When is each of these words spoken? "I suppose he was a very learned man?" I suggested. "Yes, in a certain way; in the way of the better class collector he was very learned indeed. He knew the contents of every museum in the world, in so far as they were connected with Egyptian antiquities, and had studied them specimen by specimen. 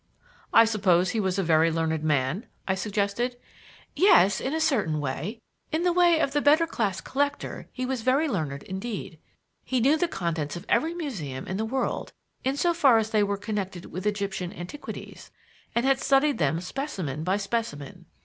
"I 0.51 0.65
suppose 0.65 1.11
he 1.11 1.19
was 1.19 1.37
a 1.37 1.43
very 1.43 1.69
learned 1.71 2.03
man?" 2.03 2.47
I 2.67 2.73
suggested. 2.73 3.37
"Yes, 3.95 4.41
in 4.41 4.51
a 4.51 4.59
certain 4.59 4.99
way; 4.99 5.37
in 5.71 5.83
the 5.83 5.93
way 5.93 6.19
of 6.19 6.31
the 6.33 6.41
better 6.41 6.65
class 6.65 7.01
collector 7.01 7.67
he 7.71 7.85
was 7.85 8.01
very 8.01 8.27
learned 8.27 8.63
indeed. 8.63 9.19
He 9.63 9.79
knew 9.79 9.97
the 9.97 10.07
contents 10.07 10.55
of 10.55 10.65
every 10.67 10.95
museum 10.95 11.45
in 11.45 11.57
the 11.57 11.65
world, 11.65 12.13
in 12.43 12.57
so 12.57 12.73
far 12.73 12.97
as 12.97 13.11
they 13.11 13.21
were 13.21 13.37
connected 13.37 13.85
with 13.91 14.07
Egyptian 14.07 14.51
antiquities, 14.51 15.29
and 15.75 15.85
had 15.85 15.99
studied 15.99 16.39
them 16.39 16.61
specimen 16.61 17.23
by 17.23 17.37
specimen. 17.37 18.07